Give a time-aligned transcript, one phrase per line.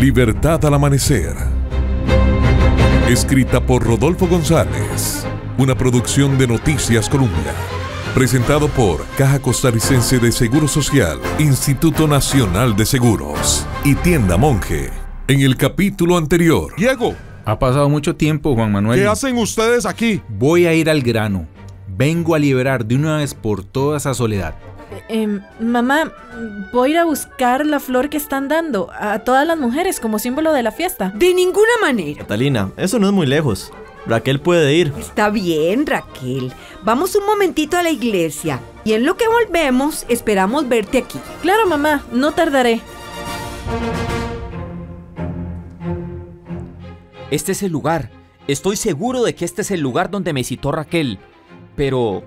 [0.00, 1.36] Libertad al amanecer.
[3.06, 5.26] Escrita por Rodolfo González.
[5.58, 7.52] Una producción de Noticias Colombia.
[8.14, 14.88] Presentado por Caja Costarricense de Seguro Social, Instituto Nacional de Seguros y Tienda Monje.
[15.28, 16.72] En el capítulo anterior.
[16.78, 17.14] Diego,
[17.44, 18.98] Ha pasado mucho tiempo, Juan Manuel.
[18.98, 20.22] ¿qué hacen ustedes aquí?
[20.30, 21.46] Voy a ir al grano.
[21.88, 24.54] Vengo a liberar de una vez por todas a Soledad.
[25.12, 26.12] Em, mamá,
[26.72, 30.20] voy a ir a buscar la flor que están dando a todas las mujeres como
[30.20, 31.10] símbolo de la fiesta.
[31.16, 32.20] De ninguna manera.
[32.20, 33.72] Catalina, eso no es muy lejos.
[34.06, 34.92] Raquel puede ir.
[34.96, 36.52] Está bien, Raquel.
[36.84, 41.18] Vamos un momentito a la iglesia y en lo que volvemos esperamos verte aquí.
[41.42, 42.80] Claro, mamá, no tardaré.
[47.32, 48.10] Este es el lugar.
[48.46, 51.18] Estoy seguro de que este es el lugar donde me citó Raquel.
[51.74, 52.22] Pero,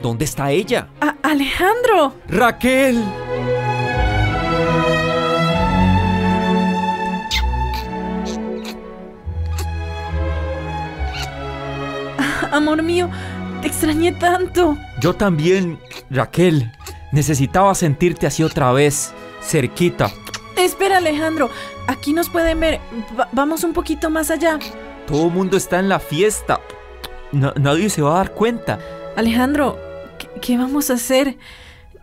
[0.00, 0.88] ¿dónde está ella?
[1.00, 3.02] A- Alejandro, ¡Raquel!
[12.52, 13.10] amor mío,
[13.60, 14.76] te extrañé tanto.
[15.00, 15.78] Yo también,
[16.10, 16.72] Raquel.
[17.12, 20.10] Necesitaba sentirte así otra vez, cerquita.
[20.56, 21.50] Espera, Alejandro,
[21.86, 22.80] aquí nos pueden ver.
[23.18, 24.58] Va- vamos un poquito más allá.
[25.06, 26.60] Todo el mundo está en la fiesta.
[27.32, 28.78] Na- nadie se va a dar cuenta.
[29.16, 29.78] Alejandro,
[30.18, 31.38] ¿qué, qué vamos a hacer?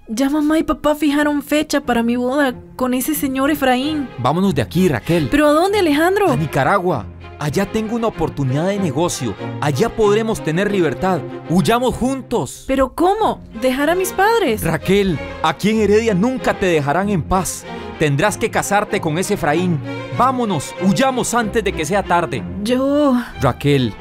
[0.08, 4.10] Ya mamá y papá fijaron fecha para mi boda con ese señor Efraín.
[4.20, 5.30] Vámonos de aquí, Raquel.
[5.32, 6.30] ¿Pero a dónde, Alejandro?
[6.30, 7.06] A Nicaragua.
[7.40, 9.34] Allá tengo una oportunidad de negocio.
[9.60, 11.20] Allá podremos tener libertad.
[11.50, 12.66] Huyamos juntos.
[12.68, 13.42] ¿Pero cómo?
[13.62, 14.62] ¿Dejar a mis padres?
[14.64, 17.66] Raquel, aquí en Heredia nunca te dejarán en paz.
[18.00, 19.80] Tendrás que casarte con ese Efraín.
[20.18, 22.44] Vámonos, huyamos antes de que sea tarde.
[22.64, 23.16] Yo...
[23.42, 23.94] Raquel,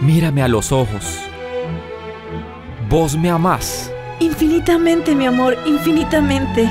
[0.00, 1.18] mírame a los ojos.
[2.88, 3.90] Vos me amás.
[4.20, 6.68] Infinitamente, mi amor, infinitamente.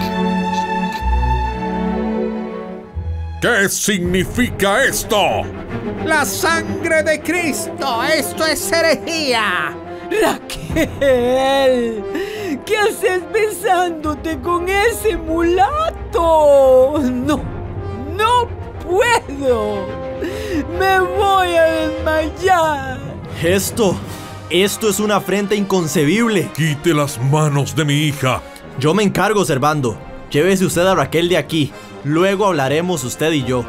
[3.42, 5.44] ¿Qué significa esto?
[6.06, 9.76] La sangre de Cristo, esto es herejía.
[10.22, 12.04] Raquel,
[12.66, 16.94] ¿qué haces besándote con ese mulato?
[17.12, 17.42] No,
[18.16, 18.48] no
[18.86, 19.86] puedo.
[20.80, 23.00] Me voy a desmayar.
[23.44, 23.96] Esto,
[24.50, 26.50] esto es una afrenta inconcebible.
[26.56, 28.42] Quite las manos de mi hija.
[28.80, 29.98] Yo me encargo, Servando.
[30.30, 31.72] Llévese usted a Raquel de aquí.
[32.04, 33.66] Luego hablaremos usted y yo.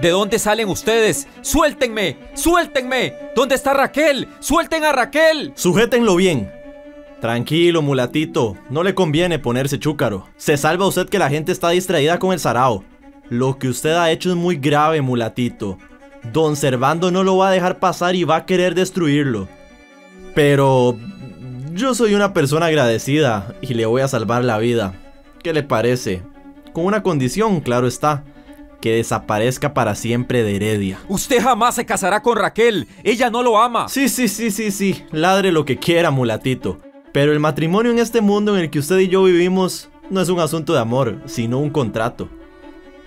[0.00, 1.26] ¿De dónde salen ustedes?
[1.40, 2.18] ¡Suéltenme!
[2.34, 3.14] ¡Suéltenme!
[3.34, 4.28] ¿Dónde está Raquel?
[4.38, 5.52] ¡Suelten a Raquel!
[5.54, 6.63] Sujétenlo bien.
[7.24, 8.54] Tranquilo, mulatito.
[8.68, 10.28] No le conviene ponerse chúcaro.
[10.36, 12.84] Se salva usted que la gente está distraída con el sarao.
[13.30, 15.78] Lo que usted ha hecho es muy grave, mulatito.
[16.34, 19.48] Don Servando no lo va a dejar pasar y va a querer destruirlo.
[20.34, 20.98] Pero
[21.72, 24.92] yo soy una persona agradecida y le voy a salvar la vida.
[25.42, 26.20] ¿Qué le parece?
[26.74, 28.22] Con una condición, claro está.
[28.82, 30.98] Que desaparezca para siempre de Heredia.
[31.08, 32.86] Usted jamás se casará con Raquel.
[33.02, 33.88] Ella no lo ama.
[33.88, 35.02] Sí, sí, sí, sí, sí.
[35.10, 36.80] Ladre lo que quiera, mulatito.
[37.14, 40.28] Pero el matrimonio en este mundo en el que usted y yo vivimos no es
[40.28, 42.28] un asunto de amor, sino un contrato.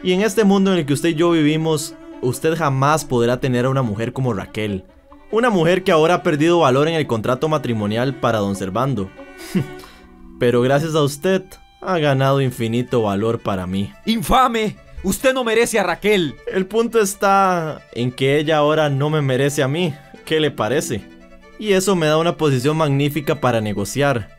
[0.02, 3.66] Y en este mundo en el que usted y yo vivimos, usted jamás podrá tener
[3.66, 4.86] a una mujer como Raquel.
[5.30, 9.10] Una mujer que ahora ha perdido valor en el contrato matrimonial para don Servando.
[10.40, 11.44] Pero gracias a usted,
[11.82, 13.92] ha ganado infinito valor para mí.
[14.06, 14.78] ¡Infame!
[15.04, 16.36] Usted no merece a Raquel.
[16.50, 19.94] El punto está en que ella ahora no me merece a mí.
[20.24, 21.17] ¿Qué le parece?
[21.60, 24.38] Y eso me da una posición magnífica para negociar.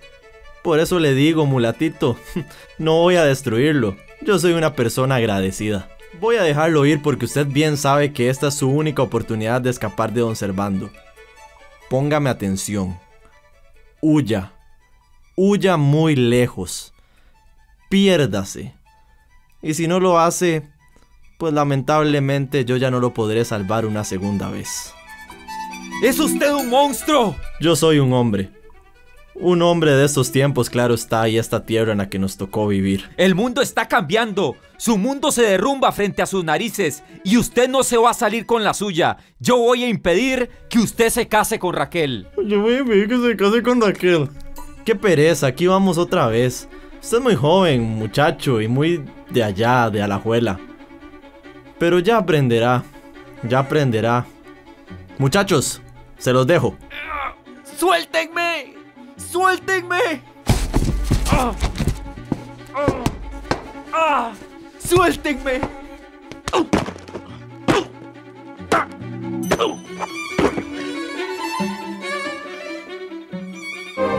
[0.63, 2.17] Por eso le digo, mulatito,
[2.79, 3.97] no voy a destruirlo.
[4.23, 5.89] Yo soy una persona agradecida.
[6.21, 9.71] Voy a dejarlo ir porque usted bien sabe que esta es su única oportunidad de
[9.71, 10.91] escapar de don Servando.
[11.91, 12.99] Póngame atención.
[14.01, 14.53] Huya.
[15.37, 16.93] Huya muy lejos.
[17.89, 18.75] Piérdase.
[19.63, 20.69] Y si no lo hace,
[21.39, 24.93] pues lamentablemente yo ya no lo podré salvar una segunda vez.
[26.01, 27.35] ¡Es usted un monstruo!
[27.61, 28.51] Yo soy un hombre.
[29.35, 32.69] Un hombre de estos tiempos, claro está, y esta tierra en la que nos tocó
[32.69, 33.11] vivir.
[33.17, 34.55] El mundo está cambiando.
[34.77, 38.47] Su mundo se derrumba frente a sus narices y usted no se va a salir
[38.47, 39.17] con la suya.
[39.41, 42.29] Yo voy a impedir que usted se case con Raquel.
[42.47, 44.29] Yo voy a pedir que se case con Raquel.
[44.85, 46.69] Qué pereza, aquí vamos otra vez.
[47.03, 50.61] Usted es muy joven, muchacho, y muy de allá, de Alajuela.
[51.81, 52.85] Pero ya aprenderá,
[53.43, 54.27] ya aprenderá.
[55.19, 55.83] Muchachos,
[56.19, 56.77] se los dejo.
[57.77, 58.75] ¡Suéltenme!
[59.17, 60.23] ¡Suéltenme!
[61.31, 61.53] ¡Ah!
[62.75, 63.05] ¡Ah!
[63.93, 64.33] ¡Ah!
[64.79, 65.61] ¡Suéltenme!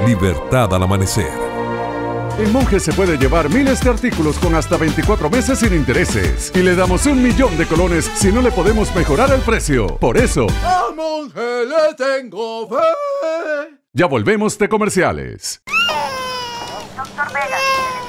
[0.05, 1.48] Libertad al amanecer.
[2.39, 6.51] En Monje se puede llevar miles de artículos con hasta 24 meses sin intereses.
[6.55, 9.97] Y le damos un millón de colones si no le podemos mejorar el precio.
[9.97, 13.75] Por eso, A monje le tengo fe.
[13.93, 15.61] ya volvemos de comerciales.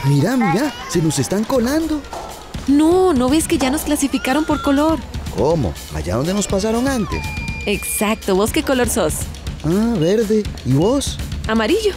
[0.04, 2.00] Mira, mira, se nos están colando.
[2.68, 4.98] No, ¿no ves que ya nos clasificaron por color?
[5.36, 5.74] ¿Cómo?
[5.94, 7.20] Allá donde nos pasaron antes.
[7.66, 9.14] Exacto, ¿vos qué color sos?
[9.64, 10.44] Ah, verde.
[10.64, 11.18] ¿Y vos?
[11.48, 11.92] Amarillo.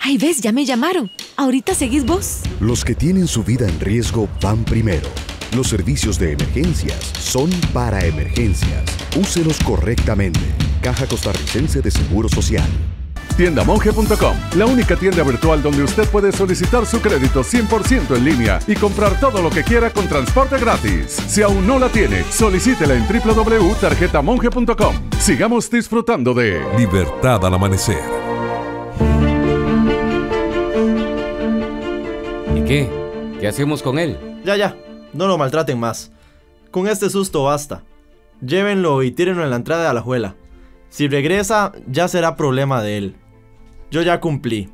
[0.00, 1.10] Ay, ves, ya me llamaron.
[1.36, 2.40] Ahorita seguís vos.
[2.60, 5.08] Los que tienen su vida en riesgo van primero.
[5.54, 8.84] Los servicios de emergencias son para emergencias.
[9.16, 10.40] Úselos correctamente.
[10.80, 12.68] Caja Costarricense de Seguro Social.
[13.36, 18.74] Tiendamonje.com, la única tienda virtual donde usted puede solicitar su crédito 100% en línea y
[18.74, 21.16] comprar todo lo que quiera con transporte gratis.
[21.26, 24.94] Si aún no la tiene, solicítela en www.tarjetamonje.com.
[25.18, 28.19] Sigamos disfrutando de Libertad al amanecer.
[32.70, 32.88] Qué?
[33.40, 34.16] ¿Qué hacemos con él?
[34.44, 34.76] Ya, ya,
[35.12, 36.12] no lo maltraten más.
[36.70, 37.82] Con este susto basta.
[38.40, 40.36] Llévenlo y tírenlo en la entrada de la juela.
[40.88, 43.16] Si regresa, ya será problema de él.
[43.90, 44.70] Yo ya cumplí.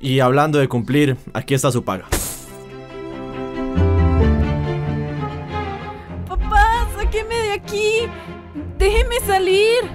[0.00, 2.06] Y hablando de cumplir, aquí está su paga.
[6.26, 8.08] Papá, sáqueme de aquí.
[8.78, 9.90] Déjeme salir.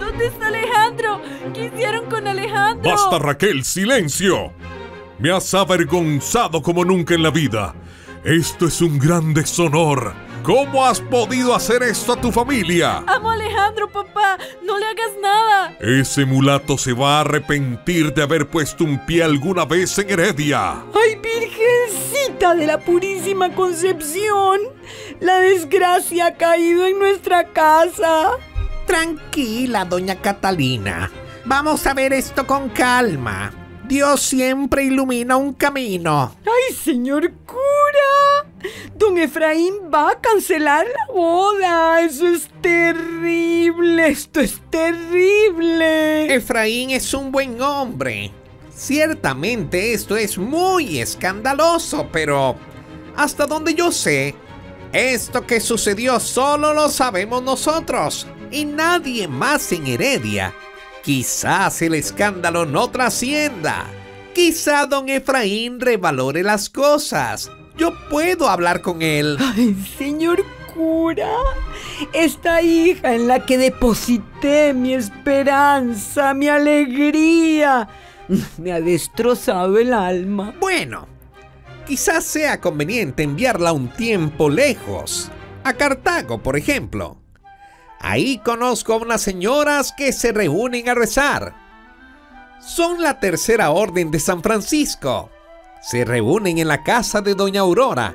[0.00, 1.20] ¿Dónde está Alejandro?
[1.52, 2.90] ¿Qué hicieron con Alejandro?
[2.90, 4.54] Basta Raquel, silencio.
[5.18, 7.74] Me has avergonzado como nunca en la vida.
[8.24, 10.12] Esto es un gran deshonor.
[10.44, 13.02] ¿Cómo has podido hacer esto a tu familia?
[13.06, 14.38] Amo a Alejandro, papá.
[14.64, 15.76] No le hagas nada.
[15.80, 20.84] Ese mulato se va a arrepentir de haber puesto un pie alguna vez en Heredia.
[20.94, 24.60] ¡Ay, Virgencita de la Purísima Concepción!
[25.20, 28.30] La desgracia ha caído en nuestra casa.
[28.86, 31.10] Tranquila, doña Catalina.
[31.44, 33.67] Vamos a ver esto con calma.
[33.88, 36.36] Dios siempre ilumina un camino.
[36.44, 38.46] ¡Ay, señor cura!
[38.94, 42.02] Don Efraín va a cancelar la boda.
[42.02, 44.08] Eso es terrible.
[44.08, 46.34] Esto es terrible.
[46.34, 48.30] Efraín es un buen hombre.
[48.74, 52.56] Ciertamente esto es muy escandaloso, pero
[53.16, 54.34] hasta donde yo sé,
[54.92, 60.54] esto que sucedió solo lo sabemos nosotros y nadie más en Heredia.
[61.08, 63.86] Quizás el escándalo no trascienda.
[64.34, 67.50] Quizá don Efraín revalore las cosas.
[67.78, 69.38] Yo puedo hablar con él.
[69.40, 70.44] Ay, señor
[70.74, 71.32] cura,
[72.12, 77.88] esta hija en la que deposité mi esperanza, mi alegría,
[78.58, 80.54] me ha destrozado el alma.
[80.60, 81.08] Bueno,
[81.86, 85.30] quizás sea conveniente enviarla un tiempo lejos.
[85.64, 87.16] A Cartago, por ejemplo.
[88.00, 91.54] Ahí conozco a unas señoras que se reúnen a rezar.
[92.60, 95.30] Son la tercera orden de San Francisco.
[95.82, 98.14] Se reúnen en la casa de Doña Aurora,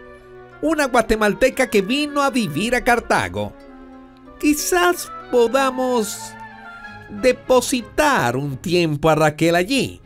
[0.61, 3.53] una guatemalteca que vino a vivir a Cartago.
[4.39, 6.33] Quizás podamos
[7.09, 10.01] depositar un tiempo a Raquel allí,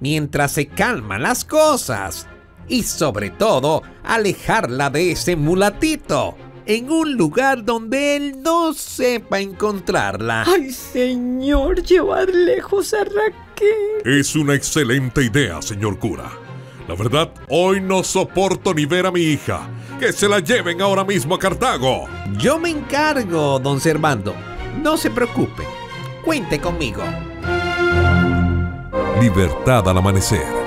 [0.00, 2.26] mientras se calman las cosas,
[2.68, 6.36] y sobre todo alejarla de ese mulatito
[6.66, 10.44] en un lugar donde él no sepa encontrarla.
[10.46, 14.02] Ay, señor, llevar lejos a Raquel.
[14.04, 16.30] Es una excelente idea, señor cura.
[16.88, 19.68] La verdad, hoy no soporto ni ver a mi hija.
[19.98, 22.08] Que se la lleven ahora mismo a Cartago.
[22.38, 24.34] Yo me encargo, don Servando.
[24.82, 25.62] No se preocupe.
[26.24, 27.02] Cuente conmigo.
[29.20, 30.61] Libertad al amanecer.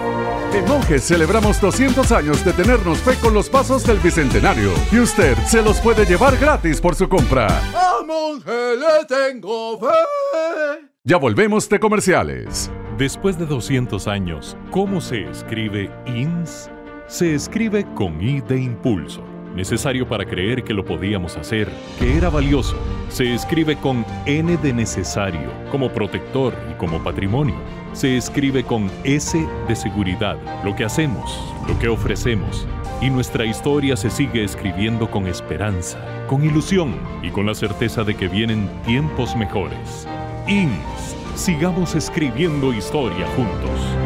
[0.56, 4.72] En Monjes celebramos 200 años de tenernos fe con los pasos del Bicentenario.
[4.90, 7.48] Y usted se los puede llevar gratis por su compra.
[7.74, 10.88] A monje le tengo fe.
[11.04, 12.72] Ya volvemos de comerciales.
[12.98, 16.72] Después de 200 años, ¿cómo se escribe INS?
[17.08, 19.22] Se escribe con I de impulso,
[19.56, 21.70] necesario para creer que lo podíamos hacer,
[22.00, 22.78] que era valioso.
[23.10, 27.56] Se escribe con N de necesario, como protector y como patrimonio.
[27.96, 32.68] Se escribe con S de seguridad, lo que hacemos, lo que ofrecemos.
[33.02, 35.98] Y nuestra historia se sigue escribiendo con esperanza,
[36.28, 40.06] con ilusión y con la certeza de que vienen tiempos mejores.
[40.46, 41.16] INS.
[41.36, 44.05] Sigamos escribiendo historia juntos.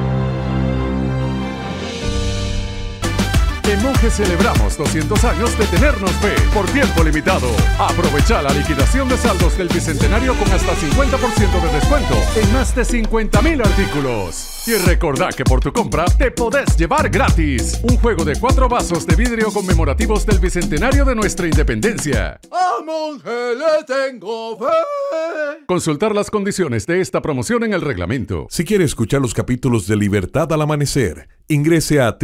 [3.79, 7.47] En Monje celebramos 200 años de tenernos fe por tiempo limitado.
[7.79, 12.83] Aprovecha la liquidación de saldos del Bicentenario con hasta 50% de descuento en más de
[12.83, 14.67] 50 mil artículos.
[14.67, 19.07] Y recordá que por tu compra te podés llevar gratis un juego de cuatro vasos
[19.07, 22.39] de vidrio conmemorativos del Bicentenario de nuestra independencia.
[22.51, 25.65] A Monje le tengo fe.
[25.65, 28.47] Consultar las condiciones de esta promoción en el reglamento.
[28.49, 32.17] Si quiere escuchar los capítulos de Libertad al Amanecer, ingrese a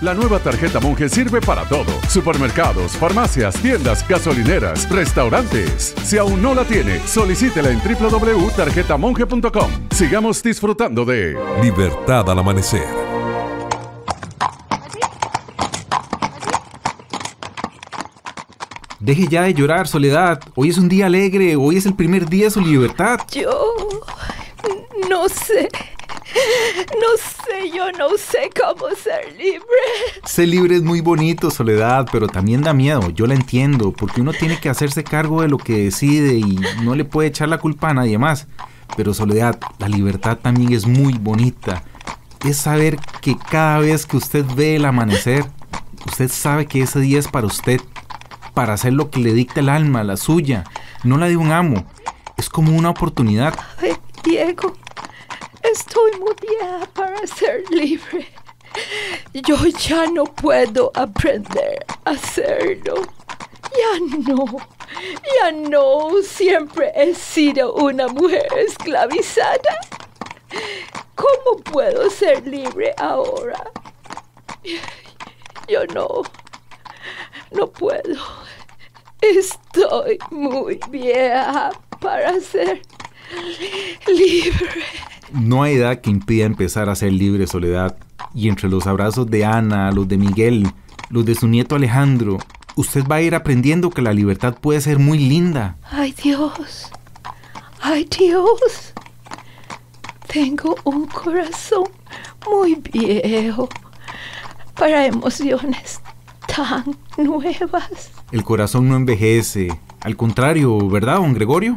[0.00, 1.92] La nueva tarjeta Monje sirve para todo.
[2.08, 5.94] Supermercados, farmacias, tiendas, gasolineras, restaurantes.
[6.02, 9.70] Si aún no la tiene, solicítela en www.tarjetamonje.com.
[9.90, 13.02] Sigamos disfrutando de Libertad al Amanecer.
[18.98, 20.40] Deje ya de llorar, Soledad.
[20.54, 23.18] Hoy es un día alegre, hoy es el primer día de su libertad.
[23.32, 23.74] Yo
[25.08, 25.68] no sé.
[27.00, 29.62] No sé, yo no sé cómo ser libre.
[30.24, 33.10] Ser libre es muy bonito, Soledad, pero también da miedo.
[33.10, 36.94] Yo la entiendo, porque uno tiene que hacerse cargo de lo que decide y no
[36.94, 38.46] le puede echar la culpa a nadie más.
[38.96, 41.84] Pero Soledad, la libertad también es muy bonita.
[42.44, 45.44] Es saber que cada vez que usted ve el amanecer,
[46.06, 47.80] usted sabe que ese día es para usted,
[48.54, 50.64] para hacer lo que le dicta el alma, la suya,
[51.04, 51.86] no la de un amo.
[52.36, 53.54] Es como una oportunidad.
[53.80, 54.74] Ay, Diego,
[55.72, 58.28] estoy muy vieja para ser libre.
[59.32, 63.02] Yo ya no puedo aprender a hacerlo.
[63.72, 64.44] Ya no,
[65.40, 69.78] ya no, siempre he sido una mujer esclavizada.
[71.14, 73.70] ¿Cómo puedo ser libre ahora?
[75.68, 76.22] Yo no,
[77.50, 78.20] no puedo.
[79.22, 82.82] Estoy muy vieja para ser
[84.06, 84.84] libre.
[85.32, 87.96] No hay edad que impida empezar a ser libre, Soledad.
[88.34, 90.70] Y entre los abrazos de Ana, los de Miguel,
[91.10, 92.38] los de su nieto Alejandro,
[92.76, 95.76] usted va a ir aprendiendo que la libertad puede ser muy linda.
[95.90, 96.90] Ay Dios,
[97.80, 98.92] ay Dios,
[100.32, 101.84] tengo un corazón
[102.46, 103.68] muy viejo
[104.74, 106.00] para emociones
[106.46, 108.10] tan nuevas.
[108.30, 109.68] El corazón no envejece.
[110.00, 111.76] Al contrario, ¿verdad, don Gregorio?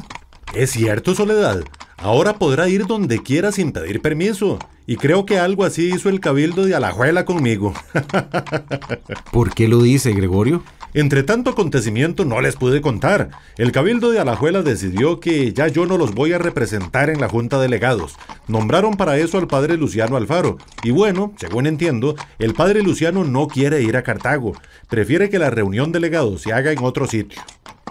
[0.53, 1.63] Es cierto, Soledad.
[2.05, 4.59] Ahora podrá ir donde quiera sin pedir permiso.
[4.87, 7.73] Y creo que algo así hizo el cabildo de Alajuela conmigo.
[9.31, 10.63] ¿Por qué lo dice, Gregorio?
[10.95, 13.31] Entre tanto acontecimiento no les pude contar.
[13.57, 17.27] El cabildo de Alajuela decidió que ya yo no los voy a representar en la
[17.27, 18.15] junta de legados.
[18.47, 20.57] Nombraron para eso al padre Luciano Alfaro.
[20.83, 24.53] Y bueno, según entiendo, el padre Luciano no quiere ir a Cartago.
[24.87, 27.41] Prefiere que la reunión de legados se haga en otro sitio.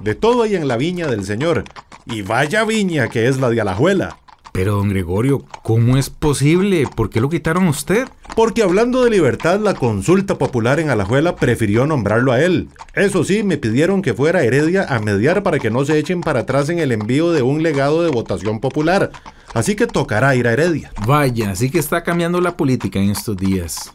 [0.01, 1.65] De todo hay en la viña del Señor.
[2.07, 4.17] Y vaya viña que es la de Alajuela.
[4.57, 6.87] Pero, don Gregorio, ¿cómo es posible?
[6.87, 8.07] ¿Por qué lo quitaron a usted?
[8.37, 12.69] Porque hablando de libertad, la consulta popular en Alajuela prefirió nombrarlo a él.
[12.95, 16.41] Eso sí, me pidieron que fuera Heredia a mediar para que no se echen para
[16.41, 19.11] atrás en el envío de un legado de votación popular.
[19.55, 20.93] Así que tocará ir a Heredia.
[21.05, 23.93] Vaya, así que está cambiando la política en estos días.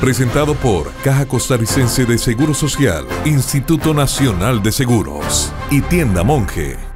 [0.00, 6.87] Presentado por Caja Costarricense de Seguro Social, Instituto Nacional de Seguros y Tienda Monje.